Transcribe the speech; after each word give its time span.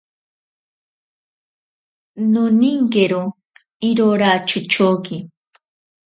Noninkero 2.31 3.21
irora 3.89 4.31
chochoki. 4.47 5.17